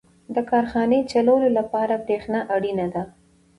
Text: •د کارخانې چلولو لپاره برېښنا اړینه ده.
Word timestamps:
•د 0.35 0.37
کارخانې 0.49 0.99
چلولو 1.11 1.47
لپاره 1.57 1.93
برېښنا 2.05 2.39
اړینه 2.55 2.87
ده. 2.93 3.03